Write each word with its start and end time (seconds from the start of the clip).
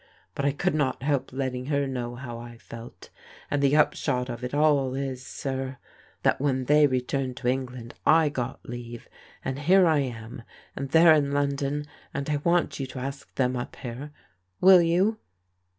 But 0.33 0.45
I 0.45 0.51
could 0.51 0.73
not 0.73 1.03
help 1.03 1.31
letting 1.31 1.67
her 1.67 1.85
know 1.85 2.15
how 2.15 2.39
I 2.39 2.57
felt, 2.57 3.11
and 3.51 3.61
the 3.61 3.75
upshot 3.75 4.29
of 4.29 4.43
it 4.43 4.51
all 4.51 4.95
is, 4.95 5.23
sir, 5.23 5.77
that 6.23 6.41
when 6.41 6.65
they 6.65 6.87
returned 6.87 7.37
to 7.37 7.47
Eng 7.47 7.67
land 7.67 7.93
I 8.03 8.29
got 8.29 8.67
leave, 8.67 9.07
and 9.45 9.59
here 9.59 9.85
I 9.85 9.99
am, 9.99 10.41
and 10.75 10.89
they're 10.89 11.13
in 11.13 11.33
London, 11.33 11.85
and 12.15 12.27
I 12.31 12.37
want 12.37 12.79
you 12.79 12.87
to 12.87 12.99
ask 12.99 13.35
them 13.35 13.55
up 13.55 13.75
here. 13.75 14.11
Will 14.59 14.81
you 14.81 15.19